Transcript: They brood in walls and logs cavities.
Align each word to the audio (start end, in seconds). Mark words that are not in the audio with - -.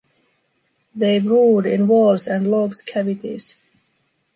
They 0.95 1.19
brood 1.19 1.67
in 1.67 1.87
walls 1.87 2.25
and 2.25 2.49
logs 2.49 2.81
cavities. 2.81 3.55